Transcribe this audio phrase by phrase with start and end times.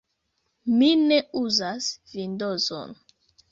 [0.77, 2.99] Mi ne uzas Vindozon.